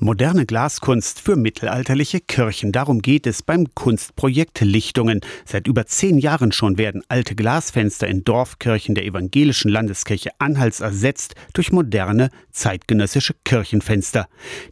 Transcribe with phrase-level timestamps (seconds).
[0.00, 2.70] Moderne Glaskunst für mittelalterliche Kirchen.
[2.70, 5.22] Darum geht es beim Kunstprojekt Lichtungen.
[5.44, 11.34] Seit über zehn Jahren schon werden alte Glasfenster in Dorfkirchen der evangelischen Landeskirche Anhalts ersetzt
[11.52, 14.28] durch moderne, zeitgenössische Kirchenfenster.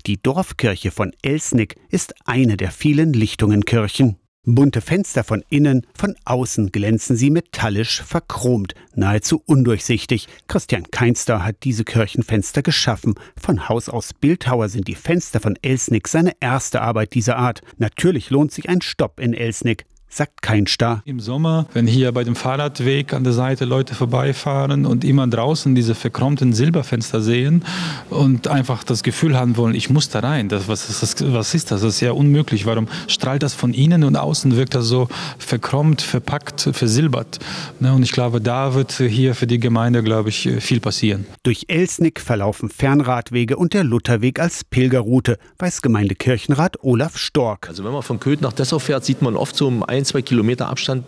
[0.07, 4.17] Die Dorfkirche von Elsnick ist eine der vielen Lichtungenkirchen.
[4.49, 10.29] Bunte Fenster von innen, von außen glänzen sie metallisch verchromt, nahezu undurchsichtig.
[10.47, 13.17] Christian Keinster hat diese Kirchenfenster geschaffen.
[13.37, 17.61] Von Haus aus Bildhauer sind die Fenster von Elsnick seine erste Arbeit dieser Art.
[17.79, 21.02] Natürlich lohnt sich ein Stopp in Elsnick sagt kein Star.
[21.05, 25.74] Im Sommer, wenn hier bei dem Fahrradweg an der Seite Leute vorbeifahren und immer draußen
[25.74, 27.65] diese verkrommten Silberfenster sehen
[28.10, 30.48] und einfach das Gefühl haben wollen, ich muss da rein.
[30.48, 31.80] Das, was, ist das, was ist das?
[31.80, 32.66] Das ist ja unmöglich.
[32.66, 37.38] Warum strahlt das von innen und außen wirkt das so verkrommt, verpackt, versilbert?
[37.80, 41.27] Ne, und ich glaube, da wird hier für die Gemeinde, glaube ich, viel passieren.
[41.42, 47.68] Durch Elsnick verlaufen Fernradwege und der Lutherweg als Pilgerroute, weiß Gemeindekirchenrat Olaf Stork.
[47.68, 50.23] Also wenn man von Köth nach Dessau fährt, sieht man oft so um ein, zwei
[50.23, 51.04] Kilometer Abstand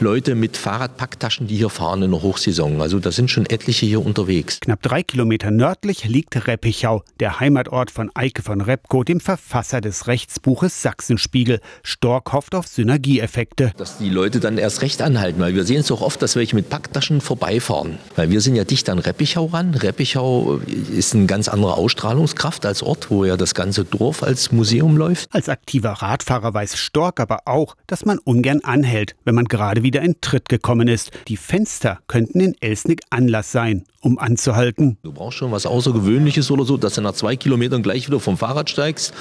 [0.00, 2.80] Leute mit Fahrradpacktaschen, die hier fahren in der Hochsaison.
[2.80, 4.60] Also da sind schon etliche hier unterwegs.
[4.60, 10.06] Knapp drei Kilometer nördlich liegt Reppichau, der Heimatort von Eike von Repko, dem Verfasser des
[10.06, 11.60] Rechtsbuches Sachsenspiegel.
[11.82, 13.72] Stork hofft auf Synergieeffekte.
[13.76, 16.56] Dass die Leute dann erst recht anhalten, weil wir sehen es auch oft, dass welche
[16.56, 17.98] mit Packtaschen vorbeifahren.
[18.16, 19.74] Weil wir sind ja dicht an Reppichau ran.
[19.74, 24.96] Reppichau ist eine ganz andere Ausstrahlungskraft als Ort, wo ja das ganze Dorf als Museum
[24.96, 25.28] läuft.
[25.34, 30.02] Als aktiver Radfahrer weiß Stork aber auch, dass man ungern anhält, wenn man gerade wieder
[30.02, 31.10] in Tritt gekommen ist.
[31.28, 34.98] Die Fenster könnten in Elsnick Anlass sein, um anzuhalten.
[35.02, 38.36] Du brauchst schon was Außergewöhnliches oder so, dass du nach zwei Kilometern gleich wieder vom
[38.36, 39.12] Fahrrad steigst.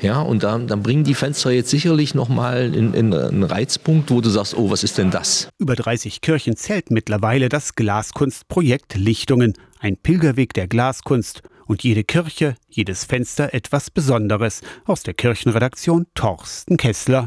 [0.00, 4.20] Ja, und dann, dann bringen die Fenster jetzt sicherlich nochmal in, in einen Reizpunkt, wo
[4.20, 5.48] du sagst, oh, was ist denn das?
[5.58, 12.56] Über 30 Kirchen zählt mittlerweile das Glaskunstprojekt Lichtungen, ein Pilgerweg der Glaskunst und jede Kirche,
[12.68, 14.60] jedes Fenster etwas Besonderes.
[14.86, 17.18] Aus der Kirchenredaktion Torsten Kessler.